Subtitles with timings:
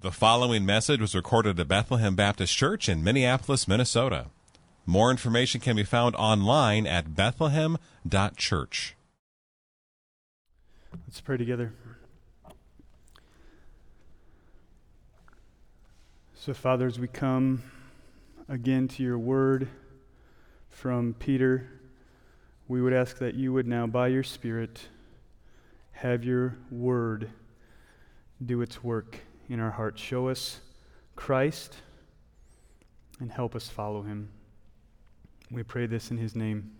[0.00, 4.26] The following message was recorded at Bethlehem Baptist Church in Minneapolis, Minnesota.
[4.86, 8.94] More information can be found online at bethlehem.church.
[11.04, 11.74] Let's pray together.
[16.36, 17.64] So, Father, as we come
[18.48, 19.66] again to your word
[20.70, 21.72] from Peter,
[22.68, 24.80] we would ask that you would now, by your Spirit,
[25.90, 27.30] have your word
[28.40, 30.00] do its work in our hearts.
[30.00, 30.60] Show us
[31.16, 31.76] Christ
[33.20, 34.28] and help us follow him.
[35.50, 36.72] We pray this in his name.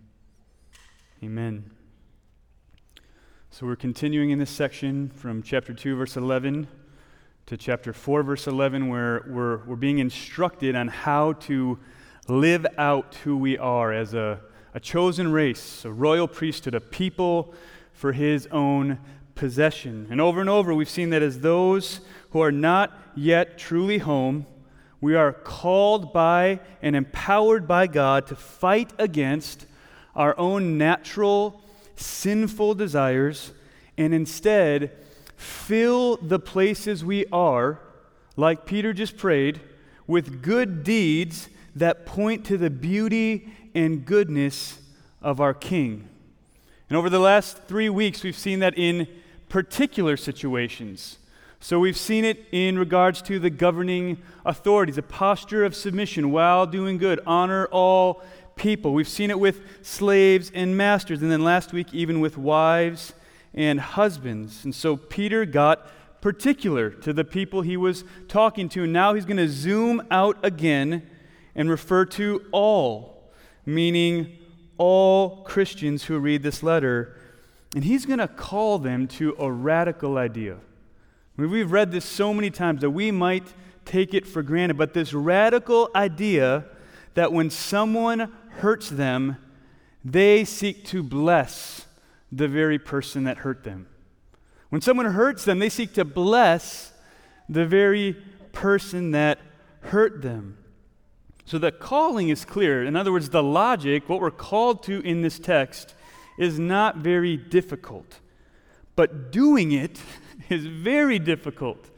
[1.23, 1.71] Amen.
[3.51, 6.69] So we're continuing in this section from chapter 2, verse 11
[7.47, 11.79] to chapter 4, verse 11, where we're, we're being instructed on how to
[12.29, 14.41] live out who we are as a,
[14.75, 17.55] a chosen race, a royal priesthood, a people
[17.93, 18.99] for his own
[19.39, 20.07] possession.
[20.11, 24.47] And over and over, we've seen that as those who are not yet truly home,
[25.01, 29.65] we are called by and empowered by God to fight against
[30.15, 31.63] our own natural,
[31.97, 33.53] sinful desires
[33.97, 34.91] and instead
[35.37, 37.81] fill the places we are,
[38.37, 39.61] like Peter just prayed,
[40.09, 44.81] with good deeds that point to the beauty and goodness
[45.23, 46.09] of our King.
[46.89, 49.07] And over the last three weeks, we've seen that in
[49.49, 51.19] particular situations.
[51.61, 56.67] So we've seen it in regards to the governing authorities, a posture of submission while
[56.67, 58.23] doing good, honor all
[58.55, 58.95] people.
[58.95, 63.13] We've seen it with slaves and masters, and then last week, even with wives
[63.55, 64.65] and husbands.
[64.65, 65.89] And so Peter got
[66.21, 68.85] particular to the people he was talking to.
[68.85, 71.09] And Now he's going to zoom out again
[71.55, 73.33] and refer to all,
[73.67, 74.37] meaning
[74.77, 77.18] all Christians who read this letter
[77.75, 80.55] and he's going to call them to a radical idea.
[80.55, 83.47] I mean, we've read this so many times that we might
[83.85, 86.65] take it for granted, but this radical idea
[87.15, 89.37] that when someone hurts them,
[90.05, 91.87] they seek to bless
[92.31, 93.87] the very person that hurt them.
[94.69, 96.93] When someone hurts them, they seek to bless
[97.49, 98.15] the very
[98.53, 99.39] person that
[99.81, 100.59] hurt them.
[101.47, 102.85] So the calling is clear.
[102.85, 105.95] In other words, the logic, what we're called to in this text,
[106.39, 108.21] is not very difficult,
[108.97, 110.01] but doing it
[110.49, 111.91] is very difficult.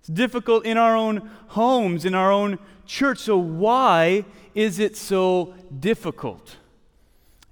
[0.00, 3.18] It's difficult in our own homes, in our own church.
[3.18, 4.24] So, why
[4.54, 6.56] is it so difficult?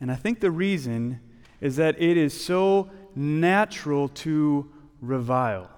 [0.01, 1.21] And I think the reason
[1.61, 4.71] is that it is so natural to
[5.01, 5.71] revile.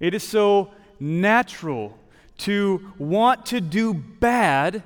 [0.00, 1.98] It is so natural
[2.38, 4.82] to want to do bad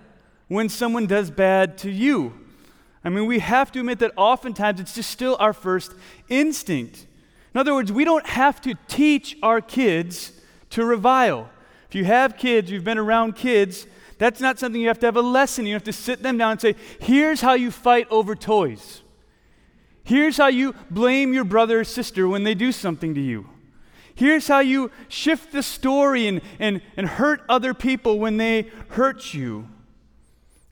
[0.49, 2.35] when someone does bad to you.
[3.05, 5.93] I mean, we have to admit that oftentimes it's just still our first
[6.29, 7.07] instinct.
[7.55, 10.33] In other words, we don't have to teach our kids
[10.71, 11.51] to revile.
[11.89, 13.87] If you have kids, you've been around kids,
[14.19, 15.67] that's not something you have to have a lesson.
[15.67, 19.03] You have to sit them down and say, here's how you fight over toys.
[20.05, 23.49] Here's how you blame your brother or sister when they do something to you.
[24.15, 29.35] Here's how you shift the story and, and, and hurt other people when they hurt
[29.35, 29.69] you.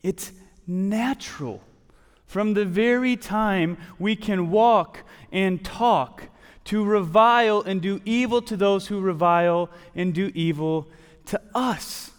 [0.02, 0.32] It's
[0.66, 1.62] natural
[2.30, 4.98] from the very time we can walk
[5.32, 6.28] and talk
[6.62, 10.86] to revile and do evil to those who revile and do evil
[11.26, 12.12] to us.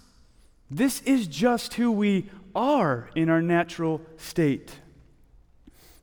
[0.70, 4.80] This is just who we are in our natural state.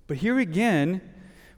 [0.07, 1.03] But here again,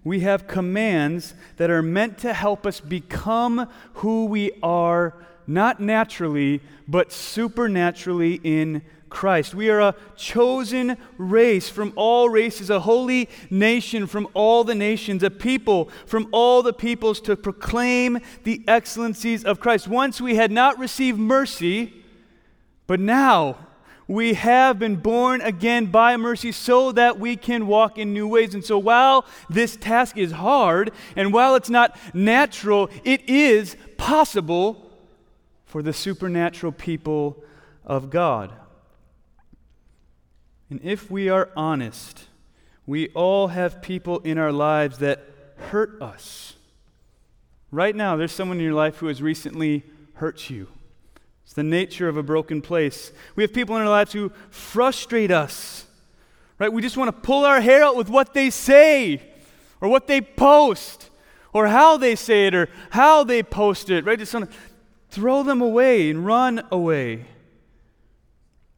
[0.02, 5.14] we have commands that are meant to help us become who we are,
[5.46, 9.54] not naturally, but supernaturally in Christ.
[9.54, 15.22] We are a chosen race from all races, a holy nation from all the nations,
[15.22, 19.88] a people from all the peoples to proclaim the excellencies of Christ.
[19.88, 21.92] Once we had not received mercy,
[22.86, 23.58] but now
[24.10, 28.54] we have been born again by mercy so that we can walk in new ways.
[28.54, 34.90] And so while this task is hard and while it's not natural, it is possible
[35.64, 37.44] for the supernatural people
[37.84, 38.52] of God.
[40.70, 42.26] And if we are honest,
[42.86, 45.20] we all have people in our lives that
[45.56, 46.54] hurt us.
[47.72, 49.84] Right now, there's someone in your life who has recently
[50.14, 50.68] hurt you.
[51.44, 53.12] It's the nature of a broken place.
[53.34, 55.86] We have people in our lives who frustrate us.
[56.58, 56.72] Right?
[56.72, 59.20] We just want to pull our hair out with what they say
[59.80, 61.10] or what they post
[61.52, 64.04] or how they say it or how they post it.
[64.04, 64.18] Right?
[64.18, 64.56] Just want to
[65.08, 67.26] throw them away and run away.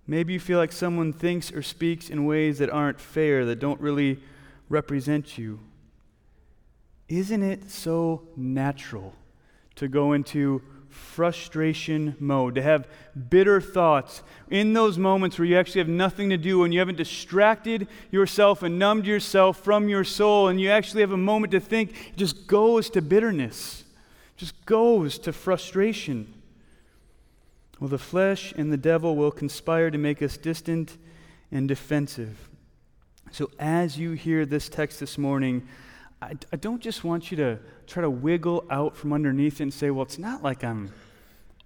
[0.06, 3.81] Maybe you feel like someone thinks or speaks in ways that aren't fair, that don't
[3.81, 4.19] really
[4.69, 5.60] represent you.
[7.08, 9.14] Isn't it so natural
[9.76, 12.87] to go into frustration mode, to have
[13.31, 16.96] bitter thoughts in those moments where you actually have nothing to do and you haven't
[16.96, 21.60] distracted yourself and numbed yourself from your soul and you actually have a moment to
[21.60, 23.84] think, it just goes to bitterness,
[24.37, 26.32] just goes to frustration.
[27.82, 30.96] Well, the flesh and the devil will conspire to make us distant
[31.50, 32.49] and defensive.
[33.32, 35.67] So, as you hear this text this morning,
[36.23, 37.58] I, I don't just want you to
[37.88, 40.93] try to wiggle out from underneath and say, well, it's not like I'm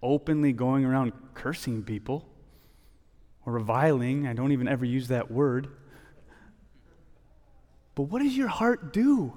[0.02, 2.26] openly going around cursing people
[3.44, 4.26] or reviling.
[4.26, 5.68] I don't even ever use that word.
[7.94, 9.34] But what does your heart do?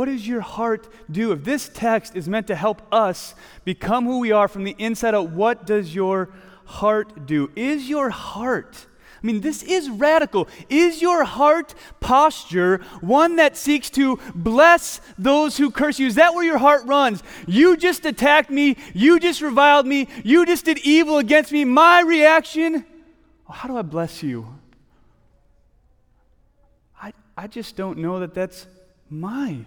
[0.00, 1.32] What does your heart do?
[1.32, 3.34] If this text is meant to help us
[3.66, 6.30] become who we are from the inside out, what does your
[6.64, 7.50] heart do?
[7.54, 8.86] Is your heart
[9.22, 10.48] I mean, this is radical.
[10.70, 16.06] Is your heart posture one that seeks to bless those who curse you?
[16.06, 17.22] Is that where your heart runs?
[17.46, 18.78] You just attacked me.
[18.94, 20.08] You just reviled me.
[20.24, 21.66] You just did evil against me.
[21.66, 22.86] My reaction?
[23.46, 24.48] Oh, how do I bless you?
[26.98, 28.66] I, I just don't know that that's
[29.10, 29.58] my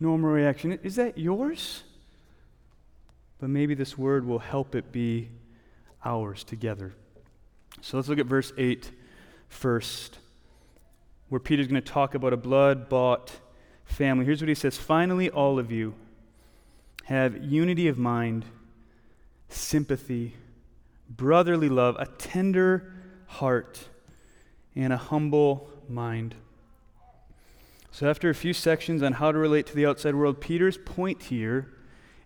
[0.00, 0.78] normal reaction.
[0.82, 1.82] Is that yours?
[3.38, 5.28] But maybe this word will help it be
[6.04, 6.94] ours together.
[7.80, 8.90] So let's look at verse 8
[9.48, 10.18] first,
[11.28, 13.32] where Peter's going to talk about a blood bought
[13.84, 14.24] family.
[14.24, 15.94] Here's what he says Finally, all of you
[17.04, 18.44] have unity of mind,
[19.48, 20.34] sympathy,
[21.08, 22.92] brotherly love, a tender
[23.26, 23.88] heart,
[24.74, 26.34] and a humble mind.
[27.98, 31.20] So, after a few sections on how to relate to the outside world, Peter's point
[31.20, 31.66] here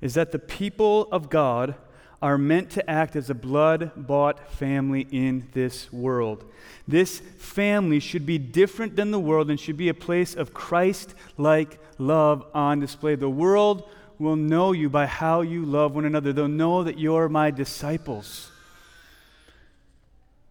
[0.02, 1.76] is that the people of God
[2.20, 6.44] are meant to act as a blood bought family in this world.
[6.86, 11.14] This family should be different than the world and should be a place of Christ
[11.38, 13.14] like love on display.
[13.14, 17.30] The world will know you by how you love one another, they'll know that you're
[17.30, 18.50] my disciples.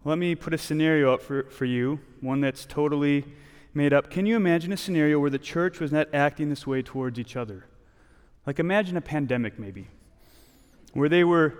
[0.04, 3.24] Let me put a scenario up for, for you, one that's totally
[3.74, 4.10] made up.
[4.10, 7.36] Can you imagine a scenario where the church was not acting this way towards each
[7.36, 7.66] other?
[8.46, 9.88] Like, imagine a pandemic, maybe
[10.92, 11.54] where they were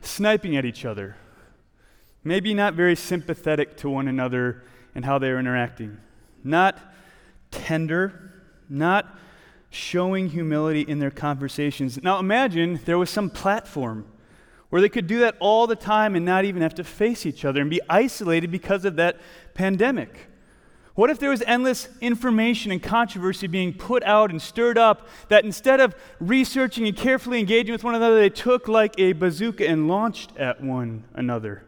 [0.00, 1.16] sniping at each other,
[2.22, 4.62] maybe not very sympathetic to one another
[4.94, 5.98] and how they were interacting,
[6.44, 6.78] not
[7.50, 9.18] tender, not
[9.70, 12.02] showing humility in their conversations.
[12.02, 14.06] Now imagine there was some platform
[14.70, 17.44] where they could do that all the time and not even have to face each
[17.44, 19.18] other and be isolated because of that
[19.54, 20.28] pandemic.
[20.98, 25.44] What if there was endless information and controversy being put out and stirred up that
[25.44, 29.86] instead of researching and carefully engaging with one another, they took like a bazooka and
[29.86, 31.62] launched at one another?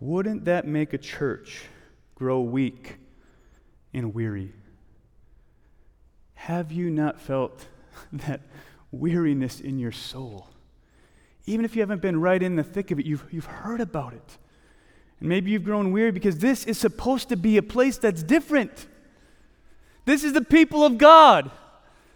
[0.00, 1.66] Wouldn't that make a church
[2.14, 2.96] grow weak
[3.92, 4.54] and weary?
[6.32, 7.66] Have you not felt
[8.14, 8.40] that
[8.90, 10.48] weariness in your soul?
[11.44, 14.14] Even if you haven't been right in the thick of it, you've, you've heard about
[14.14, 14.38] it.
[15.20, 18.86] And maybe you've grown weary because this is supposed to be a place that's different.
[20.04, 21.50] This is the people of God.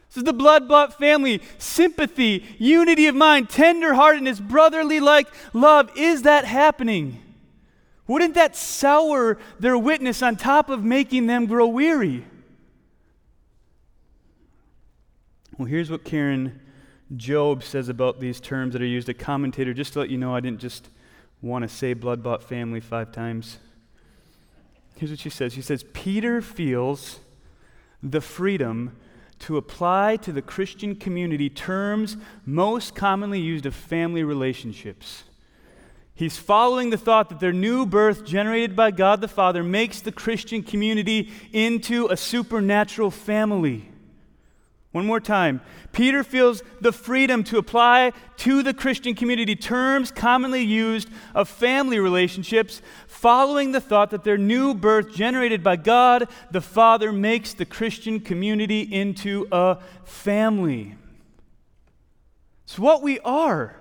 [0.08, 5.90] This is the blood bought family, sympathy, unity of mind, tender heartedness, brotherly like love.
[5.96, 7.22] Is that happening?
[8.06, 12.24] Wouldn't that sour their witness on top of making them grow weary?
[15.58, 16.60] Well, here's what Karen
[17.16, 19.10] Jobes says about these terms that are used.
[19.10, 20.88] A commentator, just to let you know, I didn't just
[21.42, 23.58] want to say blood bought family five times.
[24.96, 27.20] Here's what she says She says, Peter feels
[28.02, 28.96] the freedom
[29.40, 35.24] to apply to the Christian community terms most commonly used of family relationships.
[36.14, 40.10] He's following the thought that their new birth, generated by God the Father, makes the
[40.10, 43.88] Christian community into a supernatural family.
[44.98, 45.60] One more time.
[45.93, 52.00] Peter feels the freedom to apply to the Christian community terms commonly used of family
[52.00, 57.64] relationships, following the thought that their new birth, generated by God the Father, makes the
[57.64, 60.96] Christian community into a family.
[62.64, 63.76] It's what we are.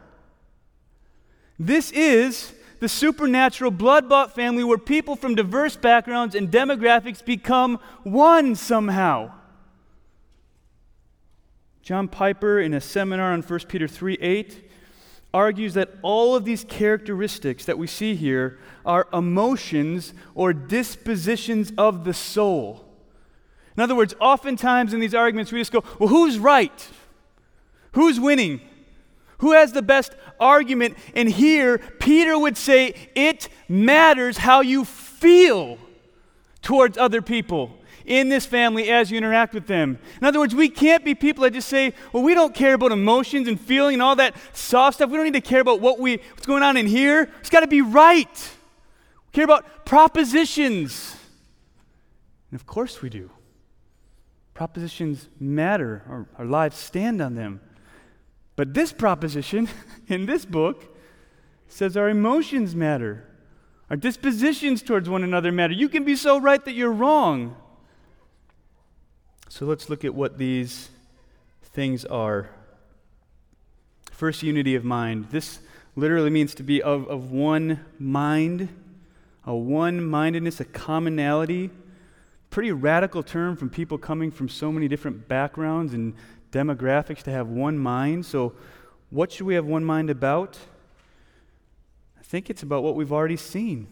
[1.58, 7.80] This is the supernatural blood bought family where people from diverse backgrounds and demographics become
[8.04, 9.32] one somehow.
[11.88, 14.70] John Piper, in a seminar on 1 Peter 3 8,
[15.34, 22.04] argues that all of these characteristics that we see here are emotions or dispositions of
[22.04, 22.86] the soul.
[23.78, 26.90] In other words, oftentimes in these arguments, we just go, well, who's right?
[27.94, 28.60] Who's winning?
[29.38, 30.98] Who has the best argument?
[31.16, 35.78] And here, Peter would say, it matters how you feel
[36.62, 37.80] towards other people.
[38.08, 40.00] In this family as you interact with them.
[40.20, 42.92] In other words, we can't be people that just say, well, we don't care about
[42.92, 45.10] emotions and feeling and all that soft stuff.
[45.10, 47.30] We don't need to care about what we, what's going on in here.
[47.42, 48.52] It's got to be right.
[49.28, 51.18] We care about propositions.
[52.50, 53.30] And of course we do.
[54.54, 57.60] Propositions matter, our, our lives stand on them.
[58.56, 59.68] But this proposition
[60.08, 60.96] in this book
[61.68, 63.26] says our emotions matter.
[63.90, 65.74] Our dispositions towards one another matter.
[65.74, 67.56] You can be so right that you're wrong.
[69.50, 70.90] So let's look at what these
[71.64, 72.50] things are.
[74.12, 75.30] First, unity of mind.
[75.32, 75.60] This
[75.96, 78.70] literally means to be of, of one mind,
[79.46, 81.70] a one mindedness, a commonality.
[82.50, 86.14] Pretty radical term from people coming from so many different backgrounds and
[86.52, 88.26] demographics to have one mind.
[88.26, 88.54] So,
[89.10, 90.58] what should we have one mind about?
[92.20, 93.88] I think it's about what we've already seen.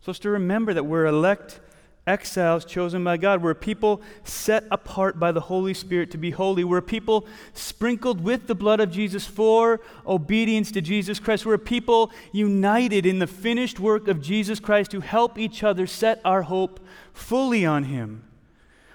[0.00, 1.60] So it's to remember that we're elect
[2.08, 3.42] exiles chosen by God.
[3.42, 6.64] We're people set apart by the Holy Spirit to be holy.
[6.64, 11.44] We're people sprinkled with the blood of Jesus for obedience to Jesus Christ.
[11.44, 16.20] We're people united in the finished work of Jesus Christ to help each other set
[16.24, 16.80] our hope
[17.12, 18.24] fully on Him.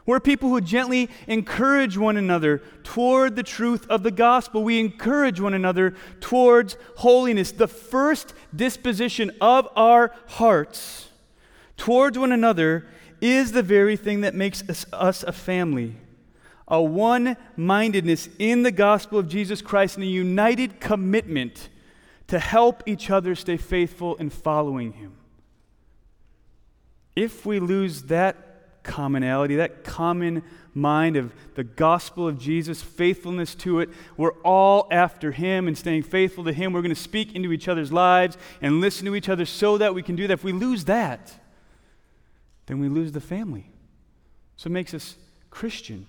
[0.06, 4.64] We're people who gently encourage one another toward the truth of the gospel.
[4.64, 7.52] We encourage one another towards holiness.
[7.52, 11.08] The first disposition of our hearts
[11.78, 12.86] towards one another
[13.24, 15.96] is the very thing that makes us, us a family.
[16.68, 21.70] A one mindedness in the gospel of Jesus Christ and a united commitment
[22.28, 25.14] to help each other stay faithful in following Him.
[27.16, 33.80] If we lose that commonality, that common mind of the gospel of Jesus, faithfulness to
[33.80, 33.90] it.
[34.18, 36.74] We're all after Him and staying faithful to Him.
[36.74, 39.94] We're going to speak into each other's lives and listen to each other so that
[39.94, 40.34] we can do that.
[40.34, 41.40] If we lose that,
[42.66, 43.72] then we lose the family.
[44.56, 45.16] So it makes us
[45.50, 46.06] Christian.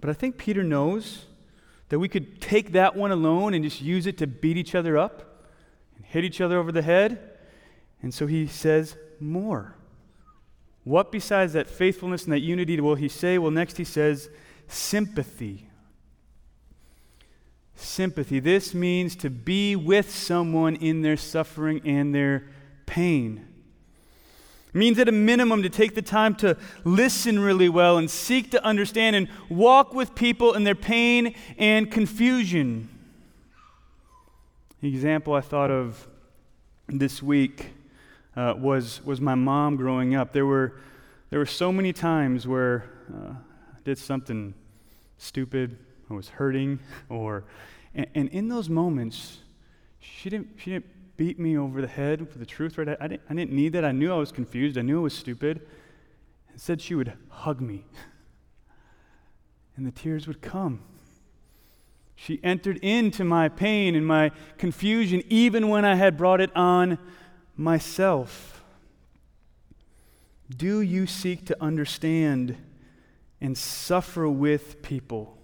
[0.00, 1.26] But I think Peter knows
[1.88, 4.96] that we could take that one alone and just use it to beat each other
[4.96, 5.46] up
[5.96, 7.38] and hit each other over the head.
[8.02, 9.74] And so he says, more.
[10.84, 13.38] What besides that faithfulness and that unity will he say?
[13.38, 14.30] Well, next he says
[14.68, 15.68] sympathy.
[17.74, 18.40] Sympathy.
[18.40, 22.48] This means to be with someone in their suffering and their
[22.86, 23.46] pain.
[24.74, 28.62] Means at a minimum to take the time to listen really well and seek to
[28.64, 32.88] understand and walk with people in their pain and confusion.
[34.80, 36.06] The example I thought of
[36.86, 37.70] this week
[38.36, 40.32] uh, was, was my mom growing up.
[40.32, 40.78] There were,
[41.30, 44.54] there were so many times where uh, I did something
[45.16, 45.76] stupid,
[46.10, 47.44] I was hurting, or,
[47.94, 49.38] and, and, in those moments,
[49.98, 50.86] she didn't, she didn't
[51.18, 52.88] beat me over the head with the truth, right?
[52.88, 53.84] I, I, didn't, I didn't need that.
[53.84, 55.60] I knew I was confused, I knew I was stupid.
[56.54, 57.84] Instead, she would hug me,
[59.76, 60.80] and the tears would come.
[62.16, 66.98] She entered into my pain and my confusion even when I had brought it on
[67.58, 68.62] myself?
[70.56, 72.56] Do you seek to understand
[73.40, 75.36] and suffer with people?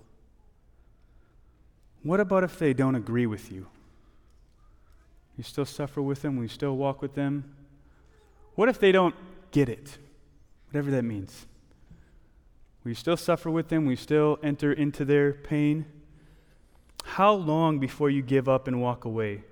[2.02, 3.66] What about if they don't agree with you?
[5.36, 6.36] You still suffer with them?
[6.36, 7.54] Will you still walk with them?
[8.54, 9.14] What if they don't
[9.50, 9.98] get it?
[10.70, 11.46] Whatever that means.
[12.82, 13.84] Will you still suffer with them?
[13.84, 15.86] Will you still enter into their pain?
[17.04, 19.42] How long before you give up and walk away?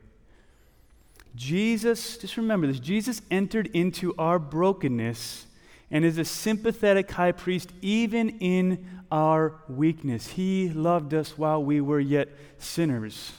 [1.34, 5.46] Jesus, just remember this Jesus entered into our brokenness
[5.90, 10.28] and is a sympathetic high priest even in our weakness.
[10.28, 13.32] He loved us while we were yet sinners.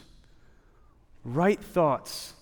[1.23, 2.33] Right thoughts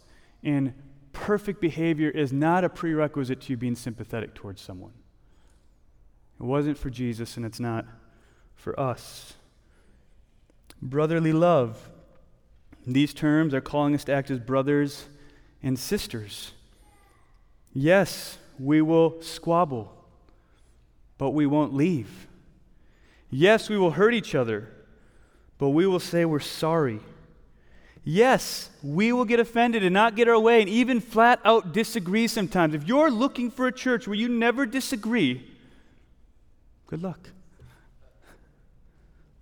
[0.44, 0.74] and
[1.14, 4.94] perfect behavior is not a prerequisite to you being sympathetic towards someone.
[6.40, 7.86] It wasn't for Jesus, and it's not
[8.56, 9.34] for us.
[10.82, 11.90] Brotherly love.
[12.88, 15.06] These terms are calling us to act as brothers
[15.62, 16.54] and sisters.
[17.74, 19.94] Yes, we will squabble,
[21.20, 22.28] but we won't leave.
[23.30, 24.68] Yes, we will hurt each other,
[25.60, 27.00] but we will say we're sorry.
[28.04, 32.28] Yes, we will get offended and not get our way and even flat out disagree
[32.28, 32.74] sometimes.
[32.74, 35.48] If you're looking for a church where you never disagree,
[36.88, 37.30] good luck.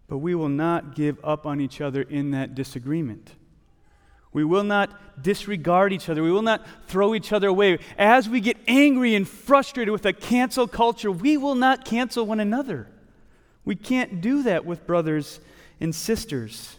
[0.07, 3.31] But we will not give up on each other in that disagreement.
[4.33, 6.21] We will not disregard each other.
[6.21, 7.79] We will not throw each other away.
[7.97, 12.39] As we get angry and frustrated with a cancel culture, we will not cancel one
[12.39, 12.87] another.
[13.63, 15.39] We can't do that with brothers
[15.79, 16.78] and sisters.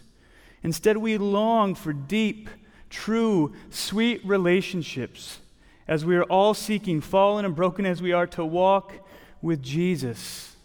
[0.63, 2.49] Instead, we long for deep,
[2.89, 5.39] true, sweet relationships
[5.87, 8.93] as we are all seeking, fallen and broken as we are, to walk
[9.41, 10.55] with Jesus?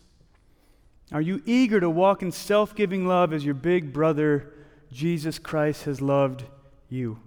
[1.13, 4.53] Are you eager to walk in self giving love as your big brother,
[4.93, 6.45] Jesus Christ, has loved
[6.89, 7.19] you?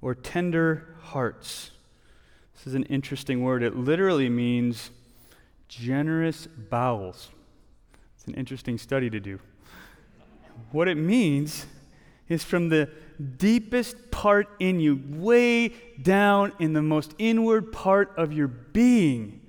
[0.00, 1.70] Or tender hearts.
[2.54, 3.62] This is an interesting word.
[3.62, 4.90] It literally means
[5.68, 7.30] generous bowels.
[8.14, 9.40] It's an interesting study to do.
[10.72, 11.66] What it means
[12.28, 12.90] is from the
[13.38, 15.68] deepest part in you, way
[16.02, 19.40] down in the most inward part of your being.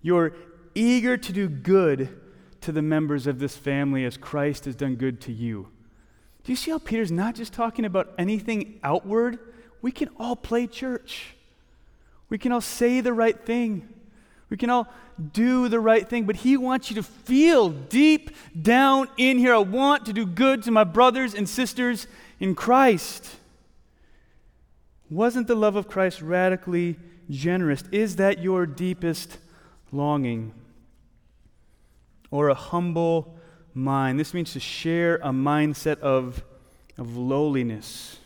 [0.00, 0.34] You're
[0.74, 2.20] eager to do good
[2.62, 5.68] to the members of this family as Christ has done good to you.
[6.44, 9.38] Do you see how Peter's not just talking about anything outward?
[9.80, 11.34] We can all play church.
[12.28, 13.88] We can all say the right thing.
[14.48, 14.88] We can all
[15.30, 19.58] do the right thing, but he wants you to feel deep down in here I
[19.58, 22.06] want to do good to my brothers and sisters
[22.40, 23.36] in Christ.
[25.10, 26.96] Wasn't the love of Christ radically
[27.28, 27.84] generous?
[27.92, 29.38] Is that your deepest
[29.90, 30.54] longing?
[32.30, 33.36] Or a humble
[33.74, 34.18] mind?
[34.18, 36.42] This means to share a mindset of,
[36.96, 38.18] of lowliness.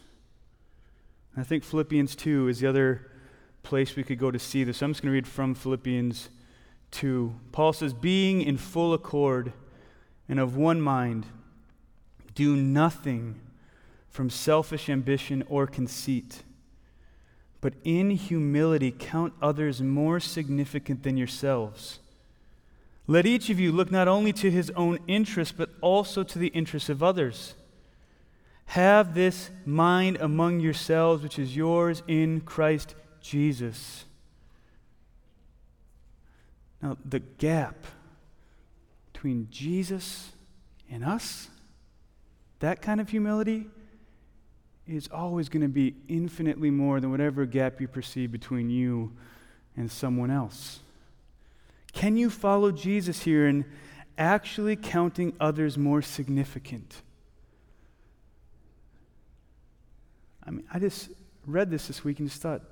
[1.37, 3.11] I think Philippians 2 is the other
[3.63, 4.81] place we could go to see this.
[4.81, 6.31] I'm just going to read from Philippians
[6.93, 7.35] 2.
[7.53, 9.53] Paul says, Being in full accord
[10.29, 11.27] and of one mind,
[12.35, 13.41] do nothing
[14.09, 16.43] from selfish ambition or conceit,
[17.61, 21.99] but in humility count others more significant than yourselves.
[23.07, 26.49] Let each of you look not only to his own interest, but also to the
[26.49, 27.55] interests of others.
[28.71, 34.06] Have this mind among yourselves, which is yours in Christ Jesus.
[36.87, 37.75] Now, the gap
[39.13, 40.31] between Jesus
[40.89, 41.49] and us,
[42.61, 43.67] that kind of humility,
[44.87, 49.11] is always going to be infinitely more than whatever gap you perceive between you
[49.77, 50.79] and someone else.
[51.93, 53.65] Can you follow Jesus here in
[54.17, 57.03] actually counting others more significant?
[60.47, 61.09] I mean, I just
[61.47, 62.63] read this this week and just thought,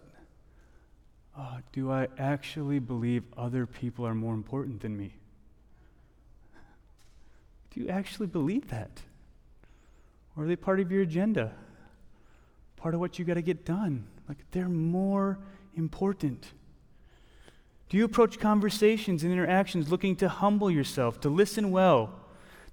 [1.38, 5.14] oh, do I actually believe other people are more important than me?
[7.72, 9.02] Do you actually believe that?
[10.36, 11.52] Or are they part of your agenda?
[12.84, 14.04] part of what you got to get done.
[14.28, 15.38] Like they're more
[15.74, 16.52] important.
[17.88, 22.12] Do you approach conversations and interactions looking to humble yourself, to listen well,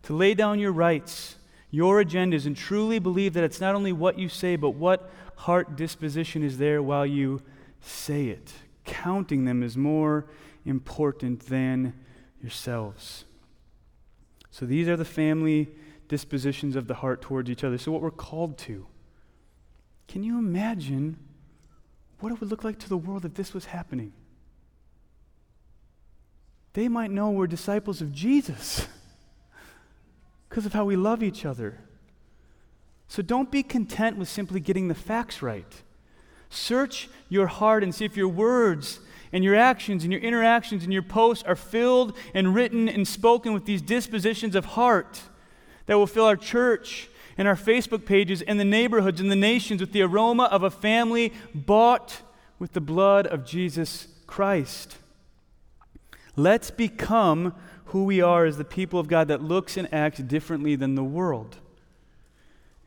[0.03, 1.37] to lay down your rights,
[1.69, 5.77] your agendas, and truly believe that it's not only what you say, but what heart
[5.77, 7.41] disposition is there while you
[7.81, 8.51] say it?
[8.85, 10.27] Counting them is more
[10.65, 11.93] important than
[12.41, 13.25] yourselves.
[14.49, 15.69] So these are the family
[16.07, 17.77] dispositions of the heart towards each other.
[17.77, 18.87] So, what we're called to
[20.11, 21.17] can you imagine
[22.19, 24.11] what it would look like to the world if this was happening?
[26.73, 28.87] They might know we're disciples of Jesus
[30.49, 31.79] because of how we love each other.
[33.07, 35.81] So don't be content with simply getting the facts right.
[36.51, 38.99] Search your heart and see if your words
[39.31, 43.53] and your actions and your interactions and your posts are filled and written and spoken
[43.53, 45.21] with these dispositions of heart
[45.85, 49.79] that will fill our church and our Facebook pages and the neighborhoods and the nations
[49.79, 52.21] with the aroma of a family bought
[52.59, 54.97] with the blood of Jesus Christ.
[56.35, 60.75] Let's become who we are as the people of God that looks and acts differently
[60.75, 61.57] than the world.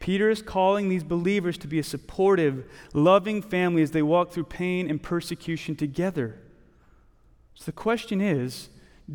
[0.04, 4.44] Peter is calling these believers to be a supportive, loving family as they walk through
[4.44, 6.38] pain and persecution together.
[7.54, 8.68] So the question is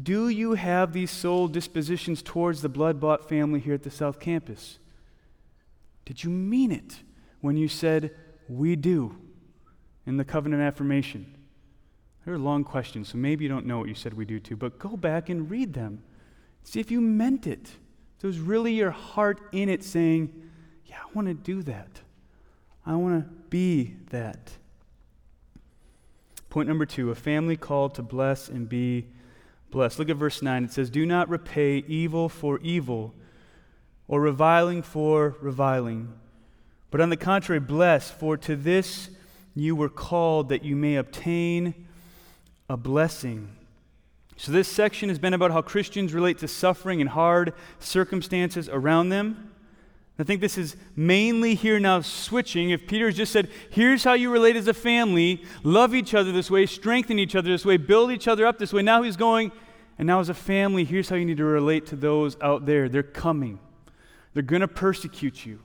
[0.03, 4.19] do you have these soul dispositions towards the blood bought family here at the South
[4.19, 4.79] Campus?
[6.05, 7.01] Did you mean it
[7.39, 8.09] when you said,
[8.47, 9.15] We do,
[10.07, 11.37] in the covenant affirmation?
[12.25, 14.79] They're long questions, so maybe you don't know what you said we do to, but
[14.79, 16.01] go back and read them.
[16.63, 17.73] See if you meant it.
[18.17, 20.48] If it was really your heart in it saying,
[20.89, 22.01] Yeah, I want to do that.
[22.85, 24.51] I want to be that.
[26.49, 29.05] Point number two a family called to bless and be
[29.69, 29.99] blessed.
[29.99, 30.65] Look at verse 9.
[30.65, 33.13] It says, Do not repay evil for evil
[34.07, 36.11] or reviling for reviling.
[36.89, 39.09] But on the contrary, bless, for to this
[39.55, 41.87] you were called that you may obtain
[42.67, 43.49] a blessing.
[44.37, 49.09] So, this section has been about how Christians relate to suffering and hard circumstances around
[49.09, 49.51] them.
[50.19, 52.71] I think this is mainly here now switching.
[52.71, 56.33] If Peter has just said, here's how you relate as a family, love each other
[56.33, 59.15] this way, strengthen each other this way, build each other up this way, now he's
[59.15, 59.53] going,
[59.97, 62.89] and now as a family, here's how you need to relate to those out there.
[62.89, 63.59] They're coming.
[64.33, 65.61] They're going to persecute you,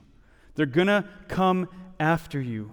[0.55, 1.67] they're going to come
[1.99, 2.71] after you.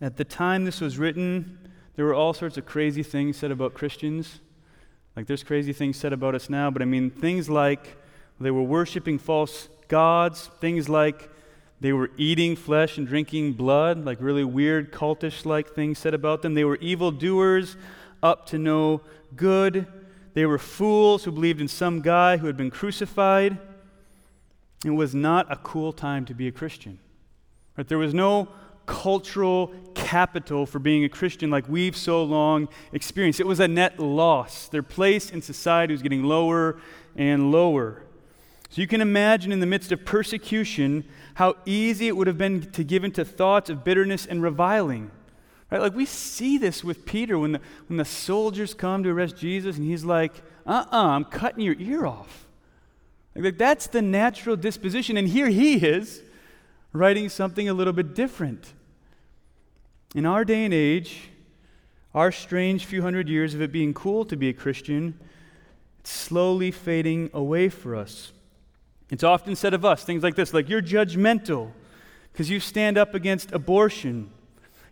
[0.00, 3.74] At the time this was written, there were all sorts of crazy things said about
[3.74, 4.40] Christians.
[5.14, 8.01] Like there's crazy things said about us now, but I mean, things like
[8.40, 11.30] they were worshiping false gods, things like
[11.80, 16.42] they were eating flesh and drinking blood, like really weird cultish like things said about
[16.42, 16.54] them.
[16.54, 17.76] They were evildoers,
[18.22, 19.00] up to no
[19.34, 19.86] good.
[20.34, 23.58] They were fools who believed in some guy who had been crucified.
[24.84, 26.98] It was not a cool time to be a Christian.
[27.76, 27.86] Right?
[27.86, 28.48] There was no
[28.86, 33.40] cultural capital for being a Christian like we've so long experienced.
[33.40, 34.68] It was a net loss.
[34.68, 36.78] Their place in society was getting lower
[37.16, 38.02] and lower.
[38.72, 41.04] So you can imagine in the midst of persecution
[41.34, 45.10] how easy it would have been to give into thoughts of bitterness and reviling.
[45.70, 45.82] Right?
[45.82, 49.76] Like we see this with Peter when the, when the soldiers come to arrest Jesus
[49.76, 50.32] and he's like,
[50.66, 52.46] uh uh-uh, uh, i am cutting your ear off.
[53.34, 55.18] Like, like that's the natural disposition.
[55.18, 56.22] And here he is
[56.94, 58.72] writing something a little bit different.
[60.14, 61.28] In our day and age,
[62.14, 65.20] our strange few hundred years of it being cool to be a Christian,
[66.00, 68.32] it's slowly fading away for us.
[69.12, 71.70] It's often said of us things like this like, you're judgmental
[72.32, 74.30] because you stand up against abortion.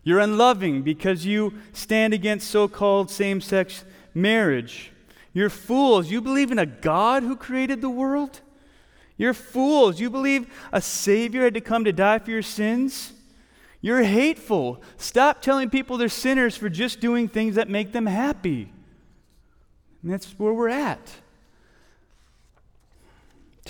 [0.03, 4.91] You're unloving because you stand against so called same sex marriage.
[5.33, 6.11] You're fools.
[6.11, 8.41] You believe in a God who created the world?
[9.17, 9.99] You're fools.
[9.99, 13.13] You believe a Savior had to come to die for your sins?
[13.81, 14.83] You're hateful.
[14.97, 18.71] Stop telling people they're sinners for just doing things that make them happy.
[20.03, 21.11] And that's where we're at.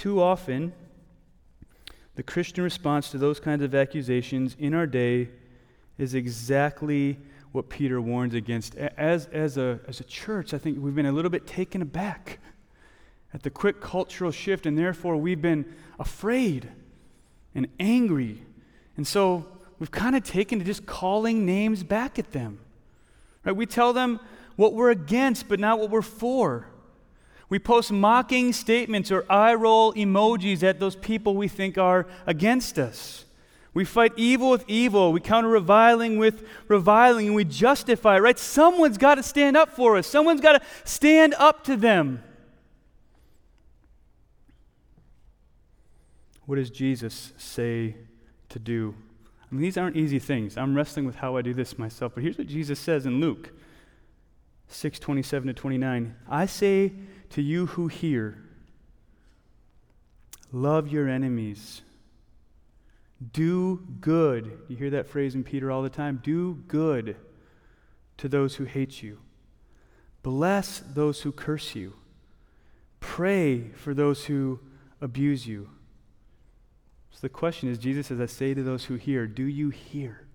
[0.01, 0.73] Too often,
[2.15, 5.29] the Christian response to those kinds of accusations in our day
[5.99, 7.19] is exactly
[7.51, 8.73] what Peter warns against.
[8.73, 12.39] As, as, a, as a church, I think we've been a little bit taken aback
[13.31, 16.67] at the quick cultural shift, and therefore we've been afraid
[17.53, 18.41] and angry.
[18.97, 19.45] And so
[19.77, 22.57] we've kind of taken to just calling names back at them.
[23.45, 23.55] Right?
[23.55, 24.19] We tell them
[24.55, 26.70] what we're against, but not what we're for.
[27.51, 32.79] We post mocking statements or eye roll emojis at those people we think are against
[32.79, 33.25] us.
[33.73, 35.11] We fight evil with evil.
[35.11, 38.39] We counter reviling with reviling, and we justify, right?
[38.39, 40.07] Someone's got to stand up for us.
[40.07, 42.23] Someone's got to stand up to them.
[46.45, 47.97] What does Jesus say
[48.47, 48.95] to do?
[49.41, 50.55] I mean, these aren't easy things.
[50.55, 53.51] I'm wrestling with how I do this myself, but here's what Jesus says in Luke
[54.69, 56.15] 6 27 to 29.
[56.29, 56.93] I say
[57.31, 58.37] to you who hear,
[60.51, 61.81] love your enemies.
[63.33, 64.59] Do good.
[64.67, 66.19] You hear that phrase in Peter all the time?
[66.23, 67.15] Do good
[68.17, 69.19] to those who hate you.
[70.23, 71.93] Bless those who curse you.
[72.99, 74.59] Pray for those who
[74.99, 75.69] abuse you.
[77.11, 80.27] So the question is Jesus says, I say to those who hear, do you hear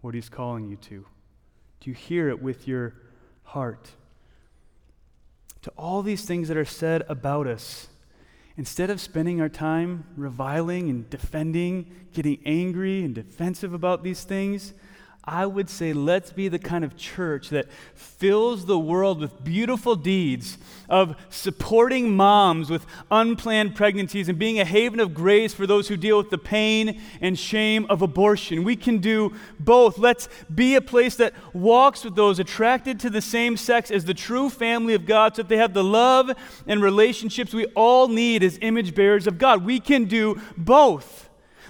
[0.00, 1.06] what he's calling you to?
[1.80, 2.94] Do you hear it with your
[3.44, 3.90] heart?
[5.66, 7.88] To all these things that are said about us,
[8.56, 14.74] instead of spending our time reviling and defending, getting angry and defensive about these things,
[15.28, 19.96] I would say let's be the kind of church that fills the world with beautiful
[19.96, 20.56] deeds
[20.88, 25.96] of supporting moms with unplanned pregnancies and being a haven of grace for those who
[25.96, 28.62] deal with the pain and shame of abortion.
[28.62, 29.98] We can do both.
[29.98, 34.14] Let's be a place that walks with those attracted to the same sex as the
[34.14, 36.30] true family of God so that they have the love
[36.68, 39.64] and relationships we all need as image bearers of God.
[39.64, 41.25] We can do both.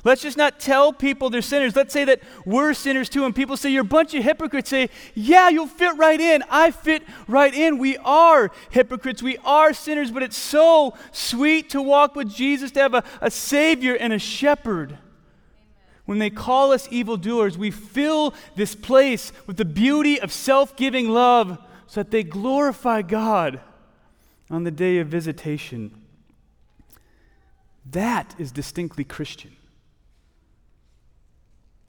[0.06, 1.74] Let's just not tell people they're sinners.
[1.74, 3.24] Let's say that we're sinners too.
[3.24, 4.70] And people say, You're a bunch of hypocrites.
[4.70, 6.44] Say, Yeah, you'll fit right in.
[6.48, 7.78] I fit right in.
[7.78, 9.20] We are hypocrites.
[9.20, 13.32] We are sinners, but it's so sweet to walk with Jesus, to have a, a
[13.32, 14.96] Savior and a shepherd.
[16.04, 21.08] When they call us evildoers, we fill this place with the beauty of self giving
[21.08, 23.58] love so that they glorify God
[24.52, 26.00] on the day of visitation.
[27.90, 29.56] That is distinctly Christian.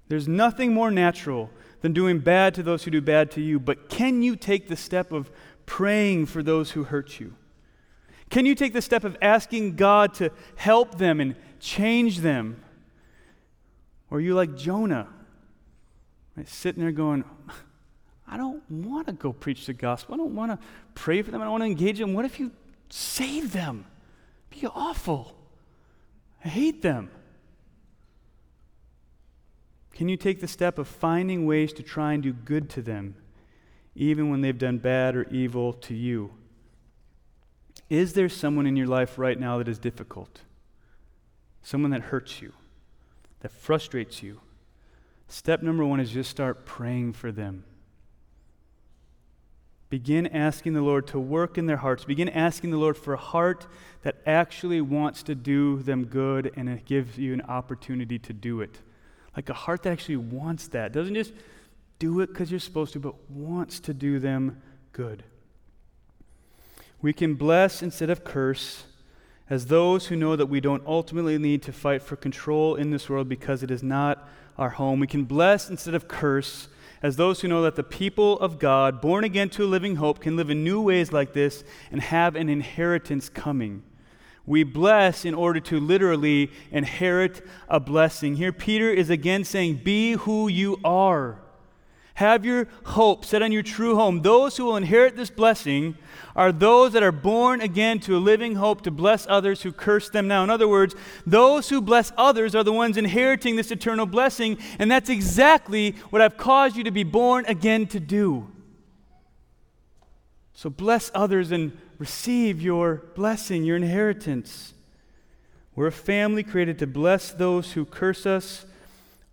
[0.09, 1.49] There's nothing more natural
[1.81, 4.75] than doing bad to those who do bad to you, but can you take the
[4.75, 5.31] step of
[5.65, 7.35] praying for those who hurt you?
[8.29, 12.61] Can you take the step of asking God to help them and change them?
[14.09, 15.07] Or are you like Jonah,
[16.35, 17.23] right, sitting there going,
[18.27, 20.15] I don't want to go preach the gospel.
[20.15, 20.59] I don't want to
[20.95, 21.41] pray for them.
[21.41, 22.13] I don't want to engage them.
[22.13, 22.51] What if you
[22.89, 23.85] save them?
[24.49, 25.35] Be awful.
[26.43, 27.09] I hate them.
[29.97, 33.15] Can you take the step of finding ways to try and do good to them,
[33.95, 36.35] even when they've done bad or evil to you?
[37.89, 40.41] Is there someone in your life right now that is difficult?
[41.63, 42.53] Someone that hurts you,
[43.39, 44.39] that frustrates you?
[45.29, 47.63] Step number one is just start praying for them.
[49.89, 52.05] Begin asking the Lord to work in their hearts.
[52.05, 53.65] Begin asking the Lord for a heart
[54.03, 58.61] that actually wants to do them good and it gives you an opportunity to do
[58.61, 58.81] it.
[59.37, 60.91] Like a heart that actually wants that.
[60.91, 61.31] Doesn't just
[61.99, 65.23] do it because you're supposed to, but wants to do them good.
[67.03, 68.85] We can bless instead of curse
[69.47, 73.09] as those who know that we don't ultimately need to fight for control in this
[73.09, 74.99] world because it is not our home.
[74.99, 76.67] We can bless instead of curse
[77.03, 80.19] as those who know that the people of God, born again to a living hope,
[80.19, 83.83] can live in new ways like this and have an inheritance coming.
[84.47, 88.37] We bless in order to literally inherit a blessing.
[88.37, 91.41] Here, Peter is again saying, Be who you are.
[92.13, 94.21] Have your hope set on your true home.
[94.21, 95.97] Those who will inherit this blessing
[96.35, 100.09] are those that are born again to a living hope to bless others who curse
[100.09, 100.43] them now.
[100.43, 100.95] In other words,
[101.27, 106.21] those who bless others are the ones inheriting this eternal blessing, and that's exactly what
[106.21, 108.47] I've caused you to be born again to do.
[110.53, 114.73] So bless others and receive your blessing, your inheritance.
[115.75, 118.65] We're a family created to bless those who curse us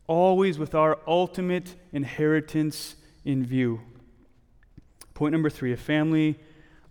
[0.06, 3.80] always with our ultimate inheritance in view.
[5.14, 6.38] Point number three a family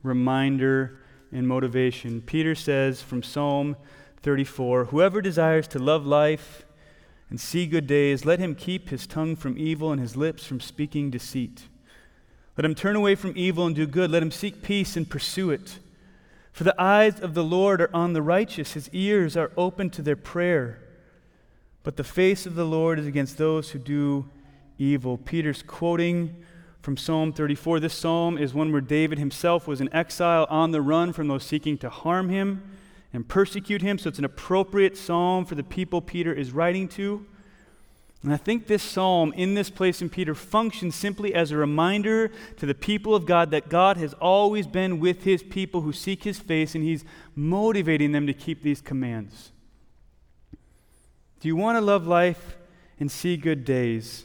[0.01, 0.99] reminder
[1.31, 2.21] and motivation.
[2.21, 3.75] Peter says from Psalm
[4.21, 6.65] 34 Whoever desires to love life
[7.29, 10.59] and see good days, let him keep his tongue from evil and his lips from
[10.59, 11.63] speaking deceit.
[12.57, 14.11] Let him turn away from evil and do good.
[14.11, 15.79] Let him seek peace and pursue it.
[16.51, 20.03] For the eyes of the Lord are on the righteous, his ears are open to
[20.03, 20.79] their prayer.
[21.81, 24.29] But the face of the Lord is against those who do
[24.77, 25.17] evil.
[25.17, 26.43] Peter's quoting
[26.81, 27.79] from Psalm 34.
[27.79, 31.43] This psalm is one where David himself was in exile on the run from those
[31.43, 32.61] seeking to harm him
[33.11, 33.97] and persecute him.
[33.97, 37.25] So it's an appropriate psalm for the people Peter is writing to.
[38.23, 42.31] And I think this psalm in this place in Peter functions simply as a reminder
[42.55, 46.23] to the people of God that God has always been with his people who seek
[46.23, 47.03] his face and he's
[47.35, 49.51] motivating them to keep these commands.
[51.41, 52.55] Do you want to love life
[52.97, 54.23] and see good days?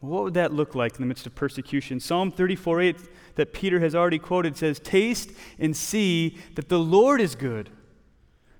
[0.00, 2.00] What would that look like in the midst of persecution?
[2.00, 2.96] Psalm 34 8
[3.34, 7.68] that Peter has already quoted says, Taste and see that the Lord is good.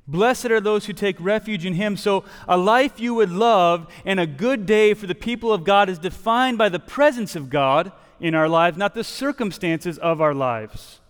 [0.06, 1.96] Blessed are those who take refuge in him.
[1.96, 5.88] So, a life you would love and a good day for the people of God
[5.88, 10.34] is defined by the presence of God in our lives, not the circumstances of our
[10.34, 11.00] lives.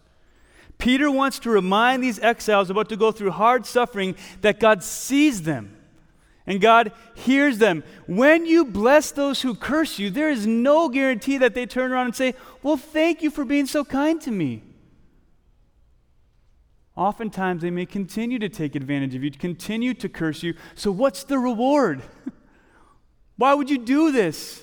[0.79, 5.43] Peter wants to remind these exiles about to go through hard suffering that God sees
[5.43, 5.77] them
[6.47, 7.85] and God hears them.
[8.07, 12.07] When you bless those who curse you, there is no guarantee that they turn around
[12.07, 14.63] and say, Well, thank you for being so kind to me.
[16.95, 20.55] Oftentimes, they may continue to take advantage of you, continue to curse you.
[20.75, 22.03] So, what's the reward?
[23.37, 24.63] Why would you do this?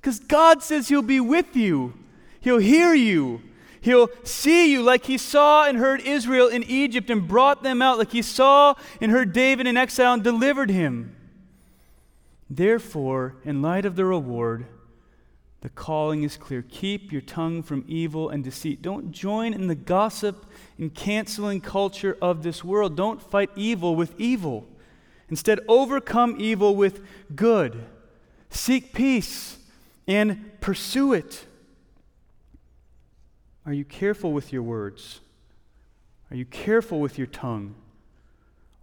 [0.00, 1.94] Because God says He'll be with you,
[2.40, 3.40] He'll hear you,
[3.82, 7.98] He'll see you like he saw and heard Israel in Egypt and brought them out,
[7.98, 11.16] like he saw and heard David in exile and delivered him.
[12.48, 14.66] Therefore, in light of the reward,
[15.62, 16.62] the calling is clear.
[16.62, 18.82] Keep your tongue from evil and deceit.
[18.82, 20.46] Don't join in the gossip
[20.78, 22.96] and canceling culture of this world.
[22.96, 24.66] Don't fight evil with evil.
[25.28, 27.00] Instead, overcome evil with
[27.34, 27.84] good.
[28.50, 29.58] Seek peace
[30.06, 31.46] and pursue it.
[33.64, 35.20] Are you careful with your words?
[36.30, 37.74] Are you careful with your tongue?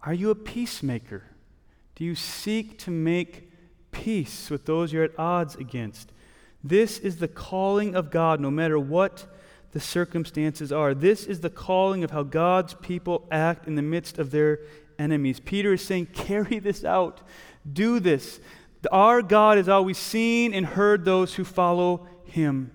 [0.02, 1.24] Are you a peacemaker?
[1.94, 3.52] Do you seek to make
[3.92, 6.12] peace with those you're at odds against?
[6.64, 9.26] This is the calling of God, no matter what
[9.72, 10.94] the circumstances are.
[10.94, 14.60] This is the calling of how God's people act in the midst of their
[14.98, 15.40] enemies.
[15.40, 17.20] Peter is saying, carry this out.
[17.70, 18.40] Do this.
[18.90, 22.70] Our God has always seen and heard those who follow him.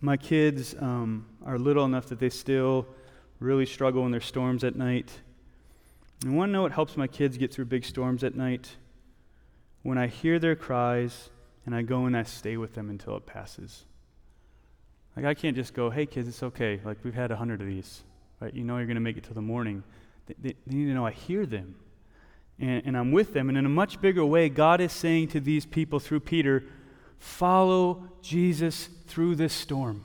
[0.00, 2.86] My kids um, are little enough that they still
[3.40, 5.10] really struggle in their storms at night.
[6.22, 8.76] And want to know what helps my kids get through big storms at night?
[9.82, 11.30] When I hear their cries
[11.64, 13.84] and I go and I stay with them until it passes.
[15.16, 16.80] Like, I can't just go, hey, kids, it's okay.
[16.84, 18.02] Like, we've had a hundred of these,
[18.38, 18.52] right?
[18.52, 19.82] You know you're going to make it till the morning.
[20.26, 21.74] They, they, they, need to know I hear them.
[22.58, 23.48] And, and I'm with them.
[23.48, 26.64] And in a much bigger way, God is saying to these people through Peter,
[27.18, 30.04] Follow Jesus through this storm.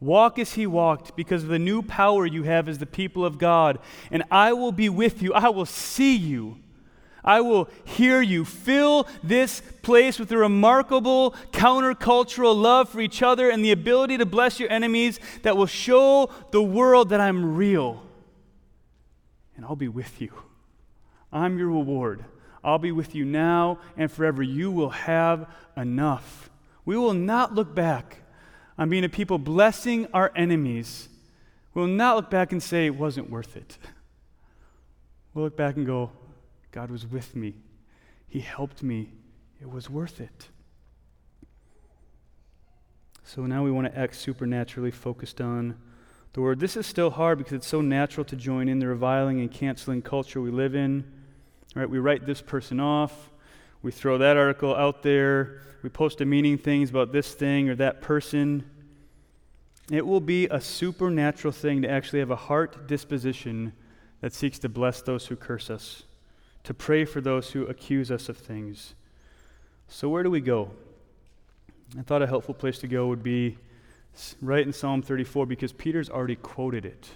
[0.00, 3.38] Walk as he walked because of the new power you have as the people of
[3.38, 3.78] God.
[4.10, 5.32] And I will be with you.
[5.34, 6.58] I will see you.
[7.24, 8.44] I will hear you.
[8.44, 14.26] Fill this place with a remarkable countercultural love for each other and the ability to
[14.26, 18.02] bless your enemies that will show the world that I'm real.
[19.56, 20.32] And I'll be with you.
[21.32, 22.24] I'm your reward.
[22.62, 24.42] I'll be with you now and forever.
[24.42, 26.50] You will have enough.
[26.84, 28.18] We will not look back
[28.76, 31.08] on being a people blessing our enemies,
[31.74, 33.78] we'll not look back and say it wasn't worth it.
[35.32, 36.10] We'll look back and go,
[36.74, 37.54] God was with me.
[38.26, 39.12] He helped me.
[39.60, 40.48] It was worth it.
[43.22, 45.76] So now we want to act supernaturally focused on
[46.32, 46.58] the word.
[46.58, 50.02] This is still hard because it's so natural to join in the reviling and canceling
[50.02, 51.04] culture we live in.
[51.76, 51.88] Right?
[51.88, 53.30] We write this person off.
[53.82, 55.60] We throw that article out there.
[55.84, 58.68] We post demeaning things about this thing or that person.
[59.92, 63.74] It will be a supernatural thing to actually have a heart disposition
[64.22, 66.02] that seeks to bless those who curse us,
[66.64, 68.94] to pray for those who accuse us of things.
[69.88, 70.70] So, where do we go?
[71.98, 73.58] I thought a helpful place to go would be
[74.40, 77.08] right in Psalm 34 because Peter's already quoted it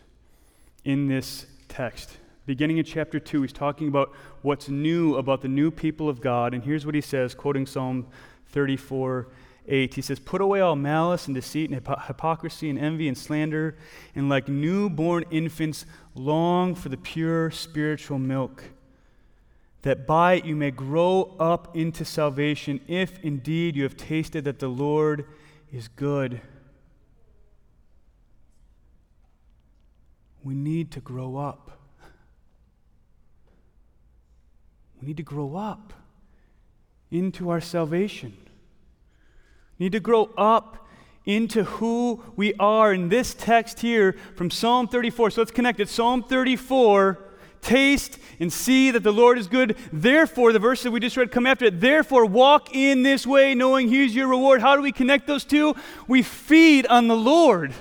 [0.84, 2.18] in this text.
[2.46, 6.54] Beginning in chapter 2, he's talking about what's new about the new people of God.
[6.54, 8.06] And here's what he says, quoting Psalm
[8.46, 9.28] 34
[9.66, 9.94] 8.
[9.94, 13.76] He says, Put away all malice and deceit and hypocrisy and envy and slander,
[14.14, 15.84] and like newborn infants,
[16.14, 18.64] long for the pure spiritual milk,
[19.82, 24.58] that by it you may grow up into salvation, if indeed you have tasted that
[24.58, 25.24] the Lord
[25.72, 26.40] is good.
[30.42, 31.70] We need to grow up.
[35.00, 35.92] We need to grow up
[37.10, 38.36] into our salvation.
[39.78, 40.88] We need to grow up
[41.24, 45.32] into who we are in this text here from Psalm 34.
[45.32, 45.88] So let's connect it.
[45.88, 47.27] Psalm 34
[47.60, 49.76] taste and see that the Lord is good.
[49.92, 51.80] Therefore, the verse that we just read come after it.
[51.80, 54.60] Therefore, walk in this way, knowing He's your reward.
[54.60, 55.74] How do we connect those two?
[56.06, 57.72] We feed on the Lord.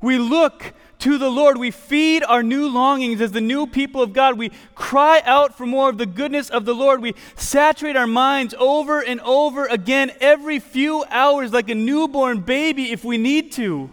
[0.00, 1.58] We look to the Lord.
[1.58, 4.38] We feed our new longings as the new people of God.
[4.38, 7.02] We cry out for more of the goodness of the Lord.
[7.02, 12.92] We saturate our minds over and over again every few hours like a newborn baby
[12.92, 13.90] if we need to.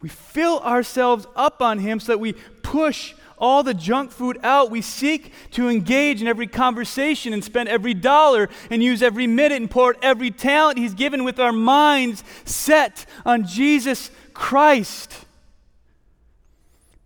[0.00, 2.32] We fill ourselves up on Him so that we
[2.62, 4.70] push all the junk food out.
[4.70, 9.56] We seek to engage in every conversation and spend every dollar and use every minute
[9.56, 15.24] and pour every talent He's given with our minds set on Jesus Christ.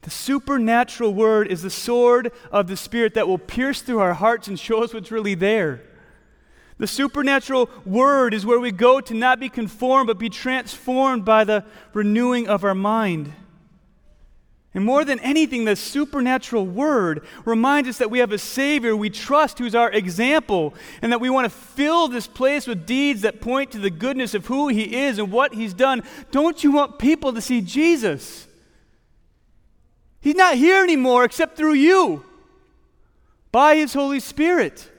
[0.03, 4.49] The supernatural word is the sword of the Spirit that will pierce through our hearts
[4.49, 5.81] and show us what's really there.
[6.79, 11.45] The supernatural word is where we go to not be conformed, but be transformed by
[11.45, 13.33] the renewing of our mind.
[14.75, 19.09] And more than anything, the supernatural word reminds us that we have a Savior we
[19.09, 23.41] trust who's our example, and that we want to fill this place with deeds that
[23.41, 26.03] point to the goodness of who He is and what He's done.
[26.33, 28.49] Don't you want people to see Jesus?
[30.21, 32.25] He's not here anymore except through you
[33.53, 34.91] by His Holy Spirit.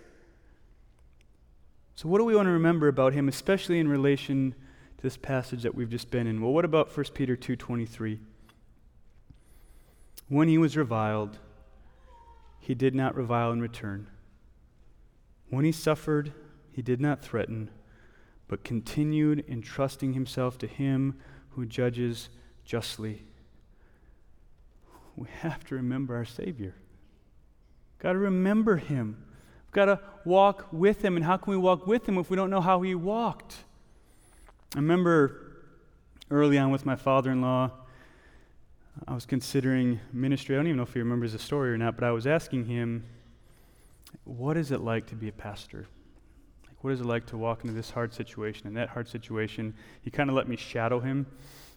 [1.95, 4.53] So, what do we want to remember about Him, especially in relation
[4.97, 6.41] to this passage that we've just been in?
[6.41, 8.19] Well, what about 1 Peter 2.23?
[10.27, 11.38] When he was reviled,
[12.60, 14.08] he did not revile in return.
[15.49, 16.34] When he suffered,
[16.71, 17.69] he did not threaten,
[18.47, 21.19] but continued entrusting himself to him
[21.51, 22.29] who judges
[22.65, 23.23] justly.
[25.15, 26.75] We have to remember our Savior.
[27.99, 29.24] Got to remember him.
[29.75, 31.17] Got to walk with him.
[31.17, 33.57] And how can we walk with him if we don't know how he walked?
[34.73, 35.57] I remember
[36.31, 37.71] early on with my father in law,
[39.05, 40.55] I was considering ministry.
[40.55, 42.67] I don't even know if he remembers the story or not, but I was asking
[42.67, 43.03] him,
[44.23, 45.88] what is it like to be a pastor?
[46.69, 48.67] Like, what is it like to walk into this hard situation?
[48.67, 51.27] And that hard situation, he kind of let me shadow him.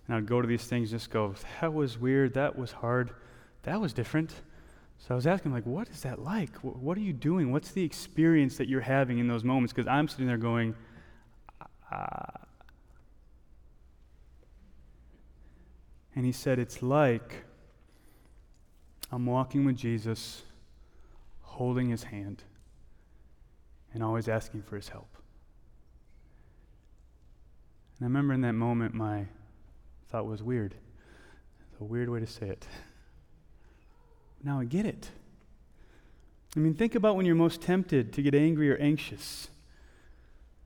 [0.06, 3.10] And I'd go to these things just go, that was weird, that was hard,
[3.64, 4.34] that was different.
[4.98, 6.56] So I was asking, like, what is that like?
[6.56, 7.52] What are you doing?
[7.52, 9.72] What's the experience that you're having in those moments?
[9.72, 10.74] Because I'm sitting there going,
[11.90, 12.38] uh,
[16.18, 17.44] And he said, It's like
[19.12, 20.42] I'm walking with Jesus,
[21.42, 22.42] holding his hand,
[23.94, 25.16] and always asking for his help.
[27.98, 29.26] And I remember in that moment, my
[30.10, 30.74] thought was weird.
[31.70, 32.66] It's a weird way to say it.
[34.42, 35.10] Now I get it.
[36.56, 39.48] I mean, think about when you're most tempted to get angry or anxious.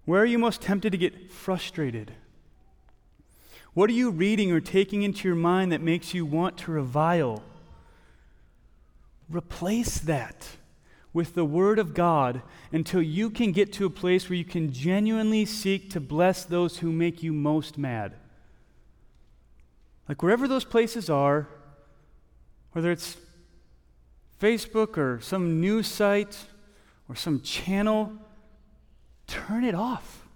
[0.04, 2.12] Where are you most tempted to get frustrated?
[3.74, 7.42] What are you reading or taking into your mind that makes you want to revile?
[9.30, 10.48] Replace that
[11.12, 14.72] with the Word of God until you can get to a place where you can
[14.72, 18.14] genuinely seek to bless those who make you most mad.
[20.08, 21.48] Like wherever those places are,
[22.72, 23.16] whether it's
[24.42, 26.36] Facebook or some news site
[27.08, 28.12] or some channel,
[29.28, 30.26] turn it off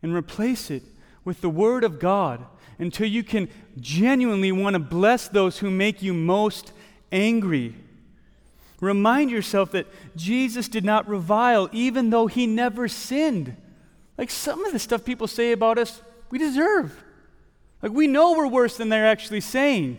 [0.00, 0.84] and replace it
[1.24, 2.46] with the Word of God
[2.78, 3.48] until you can
[3.80, 6.72] genuinely want to bless those who make you most
[7.10, 7.74] angry.
[8.80, 13.56] Remind yourself that Jesus did not revile even though he never sinned.
[14.16, 17.02] Like some of the stuff people say about us, we deserve.
[17.82, 19.98] Like we know we're worse than they're actually saying.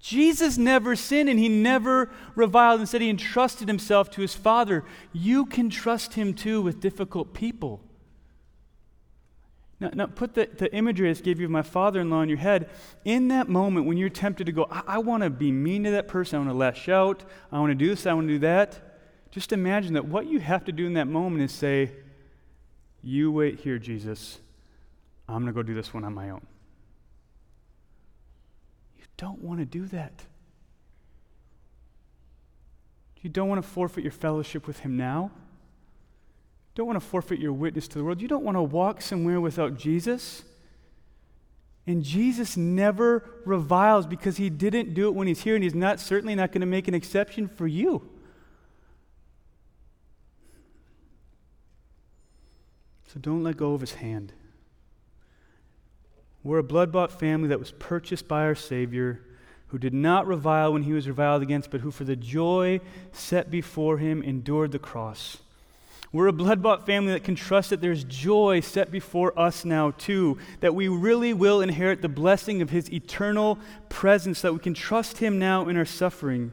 [0.00, 2.80] Jesus never sinned and he never reviled.
[2.80, 4.84] Instead, he entrusted himself to his Father.
[5.12, 7.82] You can trust him too with difficult people.
[9.78, 12.22] Now, now put the, the imagery I just gave you of my father in law
[12.22, 12.68] in your head.
[13.04, 15.90] In that moment when you're tempted to go, I, I want to be mean to
[15.92, 18.34] that person, I want to lash out, I want to do this, I want to
[18.34, 18.78] do that,
[19.30, 21.92] just imagine that what you have to do in that moment is say,
[23.02, 24.38] You wait here, Jesus.
[25.28, 26.44] I'm going to go do this one on my own.
[29.20, 30.24] You don't want to do that.
[33.20, 35.30] You don't want to forfeit your fellowship with Him now
[36.80, 38.22] don't want to forfeit your witness to the world.
[38.22, 40.44] You don't want to walk somewhere without Jesus.
[41.86, 46.00] And Jesus never reviles because he didn't do it when he's here, and he's not
[46.00, 48.08] certainly not going to make an exception for you.
[53.12, 54.32] So don't let go of his hand.
[56.42, 59.20] We're a blood bought family that was purchased by our Savior,
[59.68, 62.80] who did not revile when he was reviled against, but who for the joy
[63.12, 65.38] set before him endured the cross
[66.12, 69.92] we're a blood bought family that can trust that there's joy set before us now,
[69.92, 74.74] too, that we really will inherit the blessing of His eternal presence, that we can
[74.74, 76.50] trust Him now in our suffering.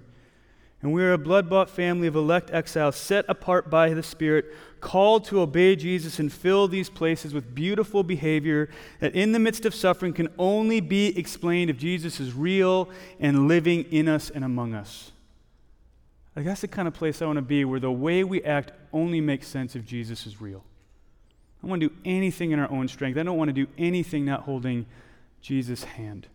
[0.83, 4.45] And we are a blood bought family of elect exiles set apart by the Spirit,
[4.81, 8.69] called to obey Jesus and fill these places with beautiful behavior
[8.99, 13.47] that in the midst of suffering can only be explained if Jesus is real and
[13.47, 15.11] living in us and among us.
[16.35, 18.71] Like, that's the kind of place I want to be where the way we act
[18.93, 20.63] only makes sense if Jesus is real.
[21.63, 23.17] I want to do anything in our own strength.
[23.17, 24.85] I don't want to do anything not holding
[25.41, 26.27] Jesus' hand.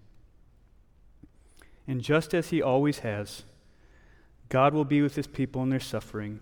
[1.87, 3.45] And just as He always has,
[4.49, 6.41] God will be with His people in their suffering.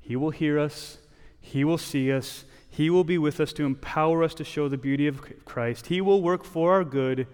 [0.00, 0.98] He will hear us,
[1.40, 4.78] He will see us, He will be with us to empower us to show the
[4.78, 5.86] beauty of Christ.
[5.86, 7.26] He will work for our good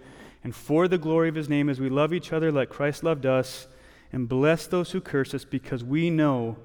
[0.42, 3.26] and for the glory of His name as we love each other like Christ loved
[3.26, 3.66] us
[4.12, 6.56] and bless those who curse us because we know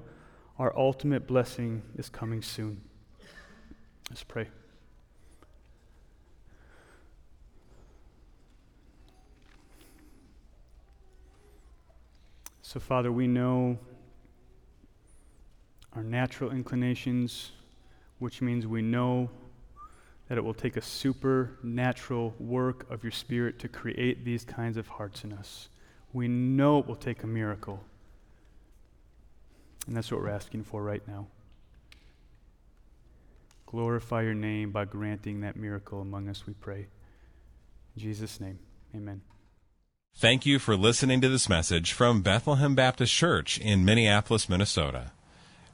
[0.58, 2.82] our ultimate blessing is coming soon.
[4.10, 4.48] Let's pray.
[12.62, 13.78] So, Father, we know
[16.00, 17.52] our natural inclinations,
[18.20, 19.28] which means we know
[20.28, 24.88] that it will take a supernatural work of your Spirit to create these kinds of
[24.88, 25.68] hearts in us.
[26.14, 27.84] We know it will take a miracle.
[29.86, 31.26] And that's what we're asking for right now.
[33.66, 36.86] Glorify your name by granting that miracle among us, we pray.
[37.94, 38.58] In Jesus' name,
[38.96, 39.20] amen.
[40.16, 45.12] Thank you for listening to this message from Bethlehem Baptist Church in Minneapolis, Minnesota.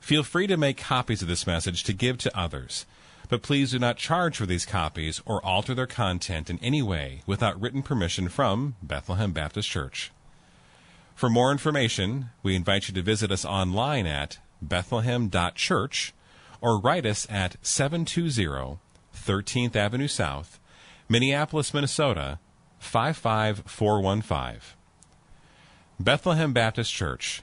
[0.00, 2.86] Feel free to make copies of this message to give to others,
[3.28, 7.22] but please do not charge for these copies or alter their content in any way
[7.26, 10.12] without written permission from Bethlehem Baptist Church.
[11.14, 16.12] For more information, we invite you to visit us online at bethlehem.church
[16.60, 18.78] or write us at 720
[19.16, 20.60] 13th Avenue South,
[21.08, 22.38] Minneapolis, Minnesota
[22.78, 24.60] 55415.
[25.98, 27.42] Bethlehem Baptist Church,